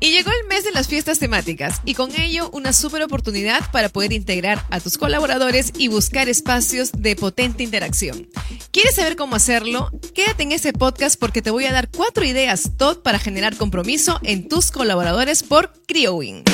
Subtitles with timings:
[0.00, 3.88] Y llegó el mes de las fiestas temáticas y con ello una súper oportunidad para
[3.88, 8.28] poder integrar a tus colaboradores y buscar espacios de potente interacción.
[8.72, 9.90] ¿Quieres saber cómo hacerlo?
[10.14, 14.20] Quédate en este podcast porque te voy a dar cuatro ideas top para generar compromiso
[14.22, 16.44] en tus colaboradores por CrioWin.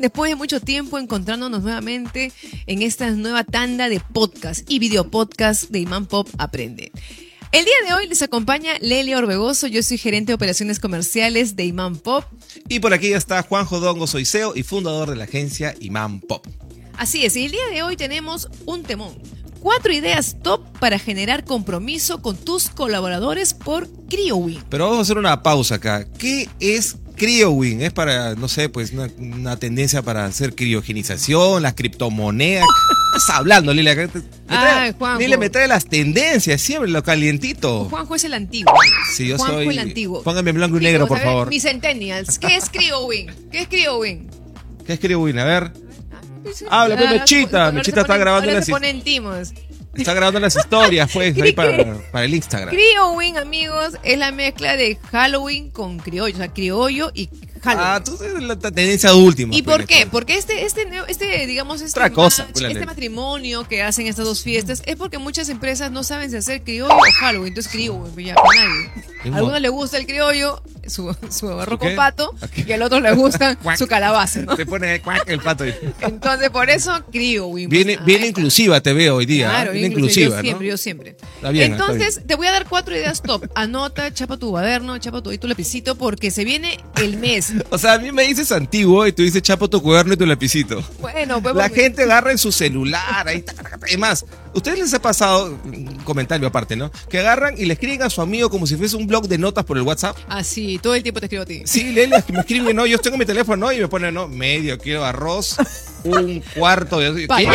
[0.00, 2.32] Después de mucho tiempo encontrándonos nuevamente
[2.66, 6.92] en esta nueva tanda de podcast y video podcast de Imán Pop Aprende.
[7.50, 11.64] El día de hoy les acompaña Lelia Orbegoso, yo soy gerente de operaciones comerciales de
[11.64, 12.24] Imán Pop.
[12.68, 16.46] Y por aquí está Juan Jodongo, soy CEO y fundador de la agencia Imán Pop.
[16.96, 19.20] Así es, y el día de hoy tenemos un temón.
[19.60, 24.62] Cuatro ideas top para generar compromiso con tus colaboradores por CrioWin.
[24.68, 26.06] Pero vamos a hacer una pausa acá.
[26.18, 27.82] ¿Qué es CrioWin?
[27.82, 32.64] Es para, no sé, pues una, una tendencia para hacer criogenización, las criptomonedas.
[33.12, 33.94] ¿Qué estás hablando, Lilia?
[33.94, 35.20] Me trae, Ay, Juanjo.
[35.20, 37.84] Lilia me trae las tendencias, siempre lo calientito.
[37.90, 38.72] Juanjo es el antiguo.
[39.14, 39.68] Sí, yo Juanjo soy.
[39.68, 40.22] el antiguo.
[40.22, 41.48] Póngame en blanco y negro, por favor.
[41.48, 43.30] Mis centennials, ¿qué es CrioWin?
[43.50, 44.28] ¿Qué es CrioWin?
[44.86, 45.38] ¿Qué es CrioWin?
[45.38, 45.72] A ver.
[46.70, 47.64] Habla, pues, Mechita.
[47.66, 49.52] Ahora Mechita se está grabando las se ponen timos.
[49.98, 52.74] Está grabando las historias, pues, ahí para, para el Instagram.
[52.74, 57.28] CrioWin, amigos, es la mezcla de Halloween con criollo, o sea, criollo y
[57.62, 57.88] Halloween.
[57.90, 59.54] Ah, tú eres la tendencia última.
[59.54, 60.06] ¿Y pues, por qué?
[60.10, 64.24] Porque este, este, este digamos, este, Otra cosa, match, pues, este matrimonio que hacen estas
[64.24, 67.48] dos fiestas es porque muchas empresas no saben si hacer criollo o Halloween.
[67.48, 69.32] Entonces, criollo, pues ya, para nadie.
[69.32, 73.12] A algunos les gusta el criollo, su, su arroz con pato, y al otro le
[73.12, 74.56] gusta su calabaza, ¿no?
[74.56, 75.64] Te pone cuac el pato.
[76.00, 77.68] Entonces, por eso, criollo.
[77.68, 79.48] Viene, bien inclusiva te veo hoy día.
[79.48, 79.74] Claro, ¿eh?
[79.74, 80.36] bien bien inclusiva.
[80.36, 80.70] Yo siempre, ¿no?
[80.70, 81.16] yo siempre.
[81.36, 83.46] Está bien, está Entonces, te voy a dar cuatro ideas top.
[83.54, 87.52] Anota, chapa tu cuaderno, chapa tu, y tu lapicito, porque se viene el mes.
[87.70, 90.26] O sea, a mí me dices antiguo y tú dices chapo tu cuaderno y tu
[90.26, 90.82] lapicito.
[91.00, 91.54] Bueno, pues.
[91.54, 93.78] La gente agarra en su celular, ahí taca.
[93.86, 94.24] Es más,
[94.58, 96.90] ¿ustedes les ha pasado, un comentario aparte, ¿no?
[97.08, 99.64] Que agarran y le escriben a su amigo como si fuese un blog de notas
[99.64, 100.16] por el WhatsApp.
[100.28, 101.62] Así, todo el tiempo te escribo a ti.
[101.64, 103.72] Sí, Lelia, me escriben, no, yo tengo mi teléfono, ¿no?
[103.72, 105.56] Y me ponen, no, medio kilo de arroz,
[106.04, 107.26] un cuarto de...
[107.26, 107.48] ¿Qué?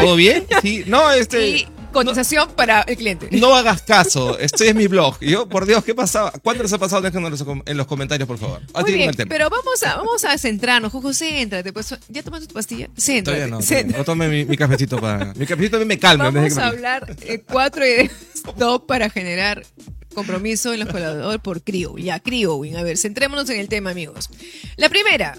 [0.00, 0.46] ¿Todo bien?
[0.62, 1.48] Sí, no, este...
[1.48, 1.68] Y
[2.04, 3.28] cotización para el cliente.
[3.32, 5.16] No hagas caso, este es mi blog.
[5.20, 6.30] Y yo, por Dios, ¿qué pasaba?
[6.42, 7.02] ¿Cuándo les ha pasado?
[7.02, 8.60] Déjenos en los- en los comentarios, por favor.
[8.80, 9.28] Muy bien, el tema.
[9.28, 10.92] pero vamos a, vamos a centrarnos.
[10.92, 11.72] Jojo, céntrate.
[11.72, 12.88] Pues, ¿Ya tomaste tu pastilla?
[12.96, 13.38] Céntrate.
[13.40, 13.98] Todavía no, céntrate.
[13.98, 14.04] no.
[14.04, 15.32] tome mi, mi cafecito para...
[15.34, 16.30] Mi cafecito a mí me calma.
[16.30, 18.10] Vamos a hablar de cuatro ideas
[18.58, 19.64] top para generar
[20.14, 21.98] compromiso en los colaboradores por CRIO.
[21.98, 22.76] Ya, CRIOWIN.
[22.76, 24.30] A ver, centrémonos en el tema, amigos.
[24.76, 25.36] La primera,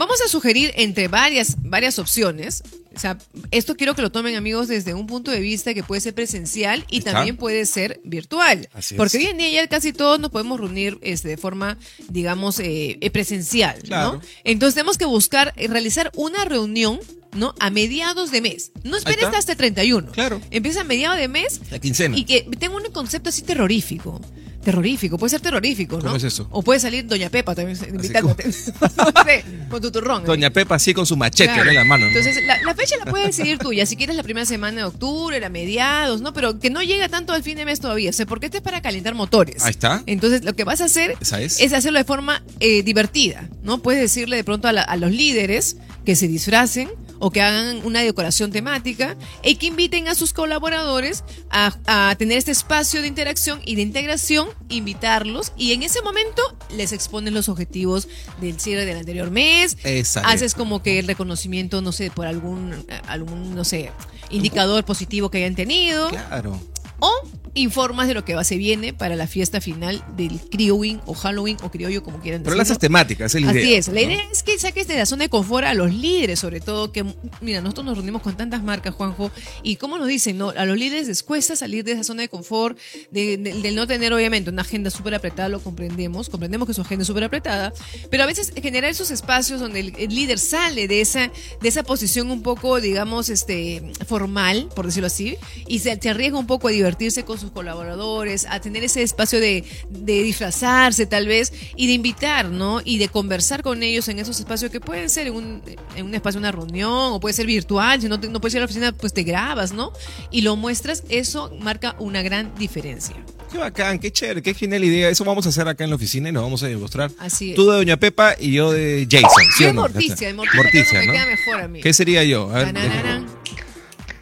[0.00, 2.62] vamos a sugerir entre varias, varias opciones.
[2.96, 3.18] O sea,
[3.50, 6.86] esto quiero que lo tomen, amigos, desde un punto de vista que puede ser presencial
[6.90, 7.12] y Está.
[7.12, 8.68] también puede ser virtual.
[8.72, 8.98] Así es.
[8.98, 11.76] Porque hoy en día ya casi todos nos podemos reunir este, de forma,
[12.08, 14.14] digamos, eh, eh, presencial, Claro.
[14.14, 14.20] ¿no?
[14.42, 16.98] Entonces tenemos que buscar eh, realizar una reunión,
[17.36, 17.54] ¿no?
[17.60, 18.72] A mediados de mes.
[18.82, 20.10] No esperes hasta el 31.
[20.12, 20.40] Claro.
[20.50, 22.16] Empieza a mediados de mes La quincena.
[22.16, 24.20] y que tenga un concepto así terrorífico.
[24.64, 26.02] Terrorífico, puede ser terrorífico, ¿no?
[26.02, 26.46] ¿Cómo es eso?
[26.50, 28.44] O puede salir Doña Pepa también invitándote.
[28.80, 30.24] no sé, con tu turrón.
[30.24, 32.04] Doña Pepa así con su machete en la mano.
[32.04, 32.08] ¿no?
[32.10, 34.84] Entonces, la, la fecha la puedes decidir tú, ya si quieres la primera semana de
[34.84, 36.34] octubre, la mediados, ¿no?
[36.34, 38.62] Pero que no llega tanto al fin de mes todavía, o sea, porque este es
[38.62, 39.64] para calentar motores.
[39.64, 40.02] Ahí está.
[40.06, 41.72] Entonces, lo que vas a hacer Esa es.
[41.72, 43.78] hacerlo de forma eh, divertida, ¿no?
[43.82, 47.86] Puedes decirle de pronto a, la- a los líderes que se disfracen o que hagan
[47.86, 53.06] una decoración temática y que inviten a sus colaboradores a, a tener este espacio de
[53.06, 56.42] interacción y de integración, invitarlos y en ese momento
[56.76, 58.08] les exponen los objetivos
[58.40, 60.16] del cierre del anterior mes, es.
[60.16, 63.92] haces como que el reconocimiento, no sé, por algún, algún no sé,
[64.30, 66.60] indicador positivo que hayan tenido Claro.
[66.98, 67.12] o
[67.54, 71.56] informas de lo que va se viene para la fiesta final del Criowin o Halloween
[71.62, 72.58] o criollo como quieran Pero decirlo.
[72.58, 73.62] las haces temáticas, es la idea.
[73.62, 74.00] Así es, la ¿no?
[74.00, 77.04] idea es que saques de la zona de confort a los líderes, sobre todo que,
[77.40, 79.30] mira, nosotros nos reunimos con tantas marcas, Juanjo,
[79.62, 80.50] y como nos dicen, ¿no?
[80.50, 82.78] A los líderes les cuesta salir de esa zona de confort,
[83.10, 86.82] de, de- del no tener obviamente una agenda súper apretada, lo comprendemos, comprendemos que su
[86.82, 87.72] agenda es súper apretada,
[88.10, 91.30] pero a veces generar esos espacios donde el, el líder sale de esa,
[91.60, 95.36] de esa posición un poco, digamos, este, formal, por decirlo así,
[95.66, 99.40] y se, se arriesga un poco a divertirse con sus colaboradores, a tener ese espacio
[99.40, 102.80] de, de disfrazarse tal vez y de invitar, ¿no?
[102.84, 105.62] Y de conversar con ellos en esos espacios que pueden ser en un,
[105.96, 108.58] en un espacio, una reunión, o puede ser virtual, si no, te- no puedes ir
[108.58, 109.92] a la oficina, pues te grabas, ¿no?
[110.30, 113.16] Y lo muestras, eso marca una gran diferencia.
[113.50, 115.08] Qué bacán, qué chévere, qué genial idea.
[115.08, 117.10] Eso vamos a hacer acá en la oficina y nos vamos a demostrar.
[117.18, 117.56] Así es.
[117.56, 119.28] Tú de Doña Pepa y yo de Jason.
[119.56, 119.80] ¿sí Yo de no?
[119.82, 121.80] Morticia, de Morticia, creo que me queda mejor a mí.
[121.80, 122.48] ¿Qué sería yo?
[122.54, 122.74] A ver.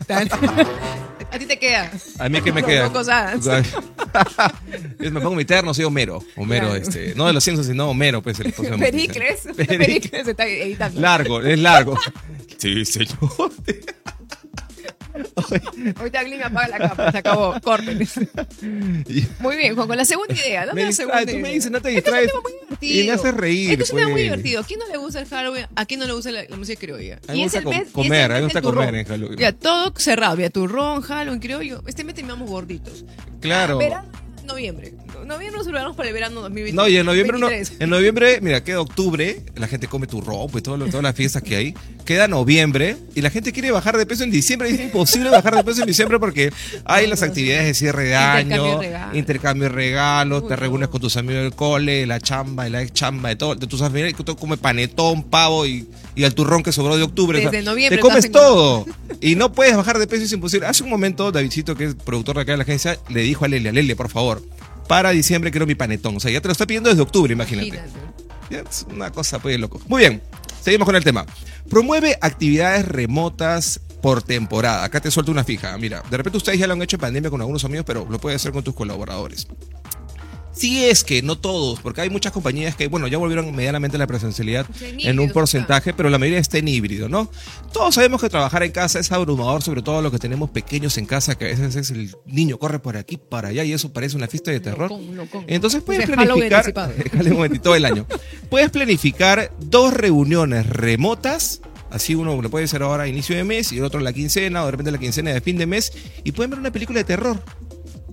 [1.30, 1.90] A ti te queda.
[2.18, 2.88] A mí que me queda.
[4.98, 6.22] Me pongo mi terno, soy Homero.
[6.36, 6.82] Homero, Claro.
[6.82, 7.14] este.
[7.14, 9.12] No de los Simpsons, sino Homero, pues el esposo de Morticia.
[9.12, 9.56] Pericles.
[9.68, 10.28] Pericles.
[10.28, 11.00] Está editando.
[11.00, 11.96] Largo, es largo.
[12.56, 13.18] Sí, señor.
[15.96, 17.60] Ahorita me apaga la capa, se acabó.
[17.60, 17.98] Corten.
[19.40, 20.66] Muy bien, Juan, con la segunda idea.
[20.66, 21.52] Dame Me la segunda tú me idea.
[21.52, 22.67] dices, no te Es que es un distraes.
[22.80, 23.04] Muy divertido.
[23.04, 24.22] Y me haces reír, Esto es tema muy pues.
[24.24, 24.60] divertido.
[24.60, 25.66] ¿A quién no le gusta el Halloween?
[25.76, 27.18] ¿A quién no le gusta la, la música criolla?
[27.28, 29.38] A mí me gusta com- mes- comer, a mí me gusta comer en Halloween.
[29.38, 30.36] Ya, todo cerrado.
[30.36, 31.82] Ya, turrón, Halloween, criollo.
[31.86, 33.04] Este mes terminamos gorditos.
[33.40, 33.78] Claro.
[33.78, 34.08] Verano,
[34.44, 34.94] noviembre.
[35.28, 36.74] Noviembre nos preparamos para el verano 2023.
[36.74, 37.80] No, y en noviembre, no, 23.
[37.80, 41.14] en noviembre, mira, queda octubre, la gente come tu ropa y todo lo- todas las
[41.14, 41.74] fiestas que hay.
[42.04, 44.70] Queda noviembre y la gente quiere bajar de peso en diciembre.
[44.70, 46.50] Es imposible bajar de peso en diciembre porque
[46.84, 48.80] hay las actividades de cierre de de año,
[49.12, 52.92] intercambio de regalos, te reúnes con tus amigos del cole, la chamba, y la ex
[52.94, 56.62] chamba, de, todo, de tus familiares, que tú comes panetón, pavo y, y el turrón
[56.62, 57.38] que sobró de octubre.
[57.40, 58.86] Desde noviembre Te comes todo
[59.20, 60.66] y no puedes bajar de peso, es imposible.
[60.66, 63.48] Hace un momento, Davidcito, que es productor de acá de la agencia, le dijo a
[63.48, 64.42] Lele, a Lele, por favor,
[64.88, 66.16] para diciembre quiero mi panetón.
[66.16, 67.80] O sea, ya te lo está pidiendo desde octubre, imagínate.
[68.50, 69.80] Ya es una cosa pues loco.
[69.86, 70.22] Muy bien,
[70.60, 71.26] seguimos con el tema.
[71.68, 74.84] Promueve actividades remotas por temporada.
[74.84, 75.76] Acá te suelto una fija.
[75.78, 78.18] Mira, de repente ustedes ya lo han hecho en pandemia con algunos amigos, pero lo
[78.18, 79.46] puedes hacer con tus colaboradores.
[80.58, 84.00] Si es que, no todos, porque hay muchas compañías que, bueno, ya volvieron medianamente a
[84.00, 87.30] la presencialidad En en un porcentaje, pero la mayoría está en híbrido, ¿no?
[87.72, 91.06] Todos sabemos que trabajar en casa es abrumador, sobre todo los que tenemos pequeños en
[91.06, 94.16] casa, que a veces es el niño corre por aquí, para allá, y eso parece
[94.16, 94.90] una fiesta de terror.
[94.90, 95.44] Locón, locón.
[95.46, 96.92] Entonces puedes planificar anticipado.
[97.04, 98.04] Déjale un momentito, todo el año.
[98.50, 101.60] Puedes planificar dos reuniones remotas.
[101.90, 104.12] Así uno lo puede hacer ahora a inicio de mes y el otro en la
[104.12, 105.92] quincena o de repente la quincena de fin de mes
[106.24, 107.42] y pueden ver una película de terror.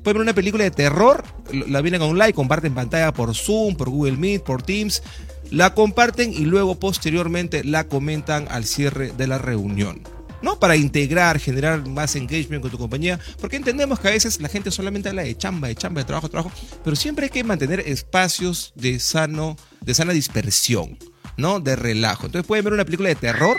[0.06, 4.18] Pueden ver una película de terror, la vienen online, comparten pantalla por Zoom, por Google
[4.18, 5.02] Meet, por Teams,
[5.50, 10.04] la comparten y luego posteriormente la comentan al cierre de la reunión.
[10.44, 10.60] ¿no?
[10.60, 14.69] Para integrar, generar más engagement con tu compañía, porque entendemos que a veces la gente
[14.69, 16.51] solamente habla de chamba, de chamba, de trabajo, de trabajo,
[16.84, 21.00] pero siempre hay que mantener espacios de sano, de sana dispersión,
[21.36, 21.60] ¿no?
[21.60, 22.28] De relajo.
[22.28, 23.58] Entonces pueden ver una película de terror,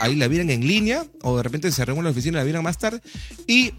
[0.00, 2.46] ahí la miran en línea, o de repente se reúnen en la oficina y la
[2.46, 3.02] miran más tarde,
[3.46, 3.74] y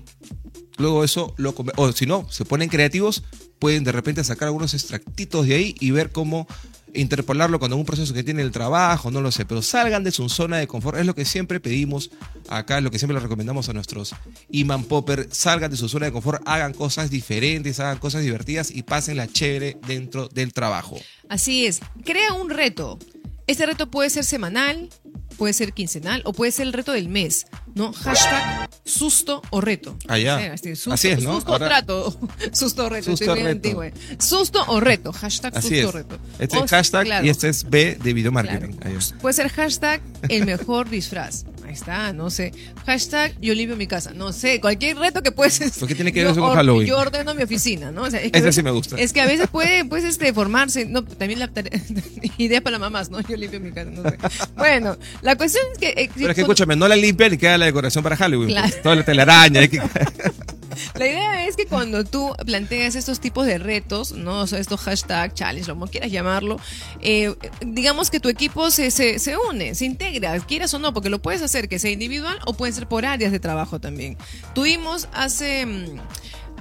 [0.78, 3.24] luego eso lo o si no, se ponen creativos,
[3.60, 6.48] pueden de repente sacar algunos extractitos de ahí y ver cómo
[6.94, 10.28] interpolarlo con algún proceso que tiene el trabajo, no lo sé, pero salgan de su
[10.30, 12.12] zona de confort, es lo que siempre pedimos
[12.48, 14.16] acá, es lo que siempre le recomendamos a nuestros
[14.50, 18.84] Iman Popper, salgan de su zona de confort, hagan cosas diferentes, hagan cosas divertidas y
[18.84, 20.98] pásenla chévere dentro del trabajo.
[21.30, 21.82] Así es.
[22.04, 22.98] Crea un reto.
[23.48, 24.90] Este reto puede ser semanal,
[25.38, 27.94] puede ser quincenal o puede ser el reto del mes, ¿no?
[27.94, 29.98] Hashtag susto o reto.
[30.08, 30.36] Ah, ya.
[30.36, 31.36] O sea, este, susto, Así es, ¿no?
[31.36, 32.20] Susto o trato.
[32.54, 33.12] Susto o reto.
[33.12, 33.48] Susto reto.
[33.50, 33.92] antigua.
[34.20, 35.14] Susto o reto.
[35.14, 35.86] Hashtag Así susto es.
[35.86, 36.20] o reto.
[36.40, 38.50] Este O- es hashtag claro, y este es B de video claro.
[38.50, 38.78] marketing.
[38.80, 39.18] Va.
[39.22, 41.46] Puede ser hashtag el mejor disfraz.
[41.78, 42.52] Está, no sé.
[42.88, 44.12] Hashtag yo limpio mi casa.
[44.14, 45.78] No sé, cualquier reto que puedes.
[45.78, 46.88] ¿Por qué tiene que ver eso con Halloween?
[46.88, 48.02] Yo ordeno mi oficina, ¿no?
[48.04, 48.96] O sea, es que Ese a sí me gusta.
[48.98, 50.86] Es que a veces puede, pues, este, formarse.
[50.86, 51.80] No, también la tarea-
[52.40, 53.22] idea para las mamás, ¿no?
[53.22, 54.18] Yo limpio mi casa, no sé.
[54.56, 55.90] Bueno, la cuestión es que.
[56.02, 58.50] eh, Pero es que escúchame, no la limpian y queda la decoración para Halloween.
[58.50, 58.70] Claro.
[58.70, 58.82] pues.
[58.82, 59.68] Toda la telaraña.
[59.68, 59.82] que-
[60.98, 64.42] La idea es que cuando tú planteas estos tipos de retos, ¿no?
[64.42, 66.60] O sea, estos hashtag, challenge, como quieras llamarlo,
[67.02, 67.36] eh,
[67.66, 71.20] digamos que tu equipo se, se, se une, se integra, quieras o no, porque lo
[71.20, 74.18] puedes hacer que sea individual o puede ser por áreas de trabajo también.
[74.54, 75.68] Tuvimos hace...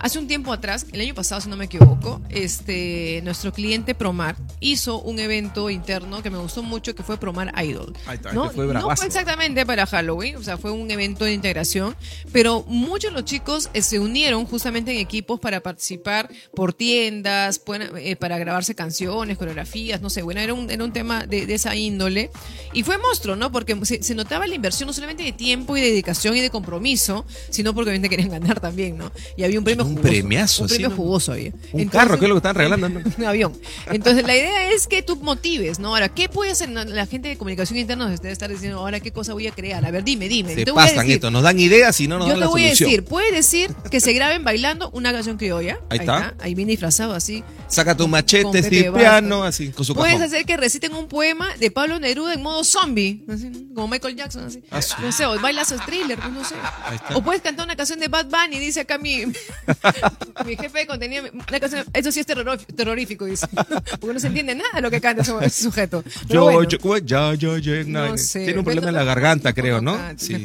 [0.00, 4.36] Hace un tiempo atrás, el año pasado, si no me equivoco, este, nuestro cliente Promar
[4.60, 7.94] hizo un evento interno que me gustó mucho, que fue Promar Idol.
[8.06, 8.50] Ahí está, ¿no?
[8.50, 11.96] fue no fue exactamente para Halloween, o sea, fue un evento de integración,
[12.32, 17.60] pero muchos de los chicos eh, se unieron justamente en equipos para participar por tiendas,
[17.96, 21.54] eh, para grabarse canciones, coreografías, no sé, bueno, era un, era un tema de, de
[21.54, 22.30] esa índole.
[22.74, 23.50] Y fue monstruo, ¿no?
[23.50, 26.50] Porque se, se notaba la inversión no solamente de tiempo y de dedicación y de
[26.50, 29.10] compromiso, sino porque obviamente querían ganar también, ¿no?
[29.36, 30.08] Y había un premio Un jugoso.
[30.08, 30.96] premiazo, Un sí, premio ¿no?
[30.96, 31.50] jugoso había.
[31.72, 32.88] Un Entonces- carro, que es lo que están regalando.
[32.88, 33.00] ¿no?
[33.18, 33.52] un avión.
[33.90, 35.88] Entonces, la idea es que tú motives, ¿no?
[35.88, 38.08] Ahora, ¿qué puede hacer la gente de comunicación interna?
[38.08, 39.84] Nos debe estar diciendo, ahora, ¿qué cosa voy a crear?
[39.84, 40.54] A ver, dime, dime.
[40.54, 41.14] Se Te voy a pasan decir.
[41.14, 43.32] esto, nos dan ideas y no nos Yo dan te la voy a decir, puede
[43.32, 45.78] decir que se graben bailando una canción criolla.
[45.90, 46.34] Ahí está.
[46.40, 47.42] Ahí viene disfrazado así.
[47.68, 49.48] Saca tu machete, cipriano, Bastos.
[49.64, 50.26] así, con su Puedes cajón.
[50.28, 54.44] hacer que reciten un poema de Pablo Neruda en modo zombie, así, como Michael Jackson,
[54.46, 54.62] así.
[54.70, 54.94] Ah, sí.
[55.02, 56.54] No sé, o bailas el thriller, pues no sé.
[56.84, 56.98] Ahí.
[57.14, 59.24] O puedes cantar una canción de Bad Bunny, dice acá mi,
[60.46, 63.46] mi jefe de contenido, una canción, eso sí es terror- terrorífico, dice.
[64.00, 66.02] Porque no se entiende nada de lo que canta ese, sujeto.
[66.28, 68.44] Pero Yo, bueno, yo, ya, yo, yo, no, no sé.
[68.44, 69.98] Tiene un problema en la garganta, creo, ¿no?
[70.16, 70.44] Sí.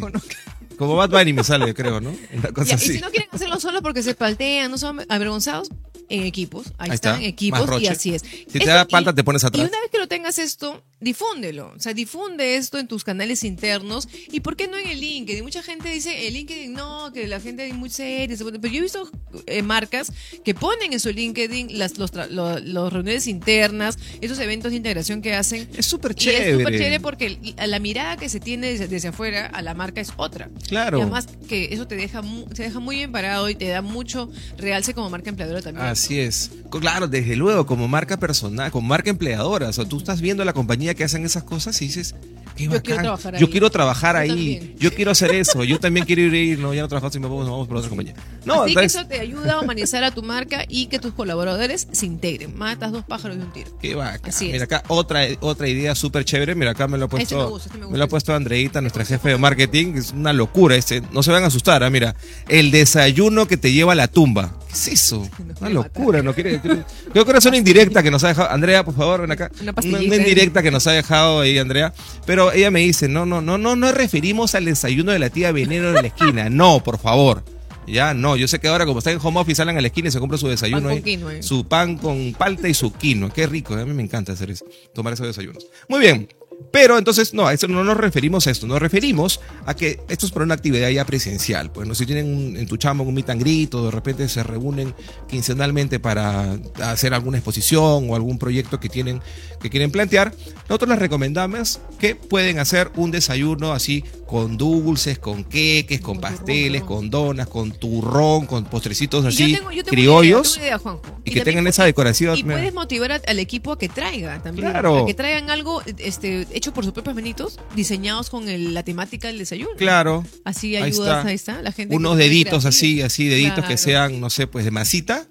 [0.77, 2.15] Como Bad Bunny me sale, creo, ¿no?
[2.33, 2.93] Una cosa y así.
[2.93, 5.69] si no quieren hacerlo solos porque se paltean, no son avergonzados,
[6.09, 6.67] en equipos.
[6.77, 8.21] Ahí, Ahí están, está, equipos y así es.
[8.21, 9.63] Si te da falta, te pones atrás.
[9.63, 11.73] Y una vez que lo tengas esto, difúndelo.
[11.75, 14.07] O sea, difunde esto en tus canales internos.
[14.31, 15.43] ¿Y por qué no en el LinkedIn?
[15.43, 18.37] Mucha gente dice, el LinkedIn no, que la gente es muy seria.
[18.37, 19.09] Pero yo he visto
[19.47, 20.11] eh, marcas
[20.45, 24.77] que ponen en su LinkedIn las los, tra- lo- los reuniones internas, esos eventos de
[24.77, 25.67] integración que hacen.
[25.75, 26.57] Es súper Y es chévere.
[26.57, 30.13] súper chévere porque la mirada que se tiene desde, desde afuera a la marca es
[30.17, 30.49] otra.
[30.67, 30.99] Claro.
[30.99, 32.21] Y además que eso te deja,
[32.53, 35.85] te deja muy bien parado y te da mucho realce como marca empleadora también.
[35.87, 36.51] Así es.
[36.69, 39.67] Claro, desde luego, como marca personal, como marca empleadora.
[39.69, 42.15] O sea, tú estás viendo a la compañía que hacen esas cosas y dices,
[42.55, 42.81] qué Yo bacán.
[42.83, 43.51] quiero trabajar Yo ahí.
[43.51, 44.27] quiero trabajar Yo ahí.
[44.57, 44.75] también.
[44.79, 45.63] Yo quiero hacer eso.
[45.63, 48.13] Yo también quiero ir, no, ya no trabajo si me vamos, vamos por otra compañía.
[48.45, 51.87] No, Así que eso te ayuda a humanizar a tu marca y que tus colaboradores
[51.91, 52.57] se integren.
[52.57, 53.71] Matas dos pájaros de un tiro.
[53.81, 54.29] Qué bacán.
[54.29, 54.51] Así es.
[54.53, 56.55] Mira acá otra, otra idea súper chévere.
[56.55, 57.97] Mira acá me lo ha Este puesto, me gusta, este me me gusta.
[57.97, 59.93] lo ha puesto Andreita, nuestra jefe de marketing.
[59.97, 61.01] Es una locura este.
[61.11, 61.89] No se van a asustar, ¿ah?
[61.89, 62.15] mira.
[62.47, 64.55] El desayuno que te lleva a la tumba.
[64.67, 65.29] ¿Qué es eso?
[65.45, 66.59] Nos Una locura, no quiere.
[66.61, 68.49] Creo, creo que es una indirecta que nos ha dejado.
[68.49, 69.51] Andrea, por favor, ven acá.
[69.61, 71.93] Una indirecta que nos ha dejado ahí, Andrea.
[72.25, 75.51] Pero ella me dice, no, no, no, no, no referimos al desayuno de la tía
[75.51, 76.49] Veneno de la esquina.
[76.49, 77.43] No, por favor.
[77.87, 80.07] Ya, no, yo sé que ahora como están en home office salen a la esquina
[80.07, 81.01] y se compran su desayuno Pan con ahí.
[81.03, 81.43] quinoa, ¿eh?
[81.43, 83.31] Su pan con palta y su quinoa.
[83.33, 85.65] Qué rico, a mí me encanta hacer eso, tomar esos desayunos.
[85.89, 86.29] Muy bien.
[86.71, 90.25] Pero entonces, no, a eso no nos referimos a esto, nos referimos a que esto
[90.25, 91.71] es para una actividad ya presencial.
[91.71, 94.27] Pues no si tienen un- en tu chamba un meet and greet o de repente
[94.29, 94.93] se reúnen
[95.27, 99.21] quincenalmente para hacer alguna exposición o algún proyecto que tienen
[99.61, 100.33] que quieren plantear,
[100.67, 106.21] nosotros les recomendamos que pueden hacer un desayuno así con dulces, con queques, con Con
[106.21, 106.97] pasteles, turrón.
[106.97, 110.57] con donas, con turrón, con postrecitos así yo tengo- yo tengo criollos.
[110.57, 111.03] Idea, Juanjo.
[111.23, 112.35] y que tengan esa decoración.
[112.37, 114.71] Y puedes motivar al equipo a que traiga también.
[114.71, 115.03] Claro.
[115.03, 119.27] A que traigan algo este, hecho por sus propios manitos, diseñados con el- la temática
[119.27, 119.71] del desayuno.
[119.77, 120.25] Claro.
[120.43, 121.27] Así Ahí ayudas, está.
[121.29, 121.61] ahí está.
[121.61, 125.27] La gente Unos deditos así, así, deditos que sean, no sé, pues de masita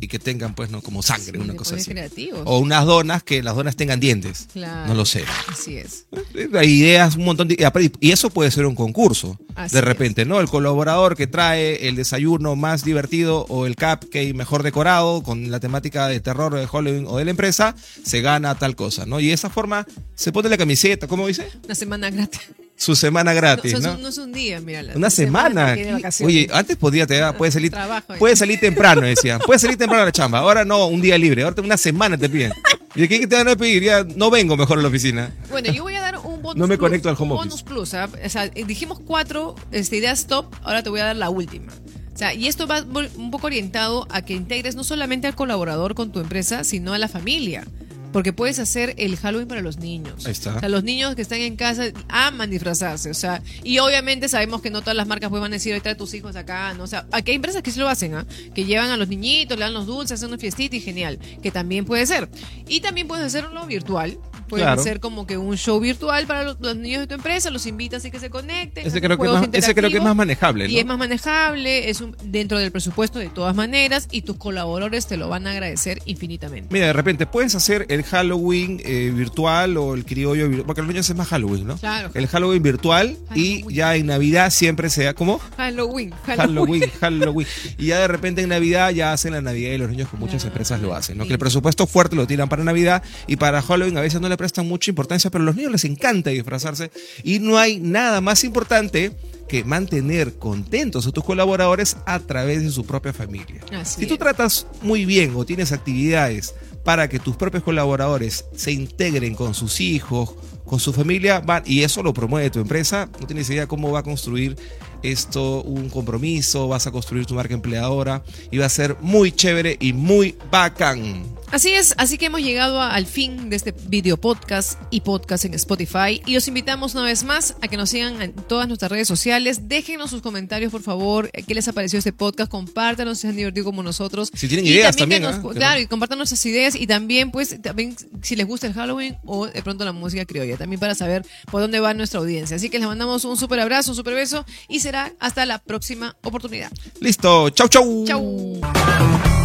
[0.00, 1.90] y que tengan, pues, no, como sangre, Sí, una cosa así.
[1.90, 2.42] creativos.
[2.44, 4.48] O unas donas que las donas tengan dientes.
[4.52, 4.88] Claro.
[4.88, 5.24] No lo sé.
[5.48, 6.06] Así es.
[6.54, 7.56] Hay ideas, un montón de.
[8.00, 9.38] Y eso puede ser un concurso.
[9.54, 10.40] Así de repente, ¿no?
[10.40, 15.58] El colaborador que trae el desayuno más divertido o el cupcake mejor decorado con la
[15.60, 17.74] temática de terror de Halloween o de la empresa,
[18.04, 19.18] se gana tal cosa, ¿no?
[19.20, 21.48] Y de esa forma se pone la camiseta, ¿cómo dice?
[21.64, 22.40] Una semana gratis.
[22.78, 23.92] Su semana gratis, no, ¿no?
[23.92, 24.82] son- no es un día, mira.
[24.84, 25.76] la Una semana.
[26.24, 28.18] Oye, antes podía te da- puede salir, Trabajo ahí.
[28.20, 29.40] puede salir temprano, decían.
[29.44, 30.38] Puede salir temprano a la chamba.
[30.38, 31.42] Ahora no, un día libre.
[31.42, 32.52] Ahora una semana te piden.
[32.94, 33.82] ¿Y de qué te van a pedir?
[33.82, 35.32] Ya no vengo mejor a la oficina.
[35.50, 37.48] Bueno, yo voy a dar un bonus No me plus, conecto al home un office.
[37.48, 38.08] bonus plus, ¿ah?
[38.24, 41.72] O sea, eh, dijimos cuatro este, ideas top, ahora te voy a dar la última.
[42.14, 42.82] O sea, y esto va
[43.16, 46.98] un poco orientado a que integres no solamente al colaborador con tu empresa, sino a
[46.98, 47.64] la familia.
[48.12, 50.26] Porque puedes hacer el Halloween para los niños.
[50.26, 50.56] Ahí está.
[50.56, 53.10] O sea, los niños que están en casa aman disfrazarse.
[53.10, 56.14] O sea, y obviamente sabemos que no todas las marcas pues, van a decir, tus
[56.14, 56.74] hijos acá.
[56.74, 56.84] ¿no?
[56.84, 58.26] O sea, aquí hay empresas que sí lo hacen, ¿ah?
[58.54, 61.18] Que llevan a los niñitos, le dan los dulces, hacen una fiestita y genial.
[61.42, 62.28] Que también puede ser.
[62.66, 64.18] Y también puedes hacerlo virtual.
[64.56, 64.80] Claro.
[64.80, 68.04] hacer como que un show virtual para los, los niños de tu empresa, los invitas
[68.04, 68.86] y que se conecten.
[68.86, 70.04] Ese creo, que es más, ese creo que es interactivos.
[70.04, 70.70] más manejable, ¿no?
[70.70, 75.06] Y es más manejable, es un- dentro del presupuesto de todas maneras y tus colaboradores
[75.06, 76.68] te lo van a agradecer infinitamente.
[76.72, 80.88] Mira, de repente puedes hacer el Halloween eh, virtual o el criollo virtual, porque los
[80.88, 81.76] niños es más Halloween, ¿no?
[81.76, 82.10] Claro.
[82.14, 85.38] El Halloween virtual y ya en Navidad siempre sea, ¿cómo?
[85.56, 86.38] Halloween, Halloween.
[86.80, 87.46] Halloween, Halloween.
[87.78, 90.42] Y ya de repente en Navidad ya hacen la Navidad y los niños con muchas
[90.42, 91.24] Claro, empresas lo hacen, ¿no?
[91.24, 91.28] sí.
[91.28, 94.36] Que el presupuesto fuerte lo tiran para Navidad y para Halloween a veces no le
[94.38, 96.90] prestan mucha importancia, pero a los niños les encanta disfrazarse
[97.22, 99.12] y no hay nada más importante
[99.46, 103.60] que mantener contentos a tus colaboradores a través de su propia familia.
[103.72, 104.20] Así si tú es.
[104.20, 106.54] tratas muy bien o tienes actividades
[106.84, 111.82] para que tus propios colaboradores se integren con sus hijos, con su familia, van, y
[111.82, 114.56] eso lo promueve tu empresa, no tienes idea cómo va a construir
[115.02, 119.76] esto un compromiso, vas a construir tu marca empleadora y va a ser muy chévere
[119.80, 121.36] y muy bacán.
[121.50, 125.46] Así es, así que hemos llegado a- al fin de este video podcast y podcast
[125.46, 128.90] en Spotify y los invitamos una vez más a que nos sigan en todas nuestras
[128.92, 129.66] redes sociales.
[129.66, 133.36] Déjenos sus comentarios, por favor, qué les ha parecido este podcast, compártanos si se han
[133.36, 134.30] divertido como nosotros.
[134.34, 135.36] Si tienen Y ideas también, nos-.
[135.38, 139.16] Que claro, y compartan nuestras ideas y también, pues, también si les gusta el Halloween
[139.24, 142.56] o de pronto la música criolla, también para saber por dónde va nuestra audiencia.
[142.56, 146.16] Así que les mandamos un súper abrazo, un súper beso y será hasta la próxima
[146.22, 146.70] oportunidad.
[147.00, 148.04] Listo, chau chau.
[148.06, 149.37] Chau.